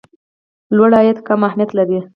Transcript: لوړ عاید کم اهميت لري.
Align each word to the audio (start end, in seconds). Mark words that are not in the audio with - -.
لوړ 0.75 0.91
عاید 0.97 1.17
کم 1.27 1.39
اهميت 1.47 1.71
لري. 1.77 1.99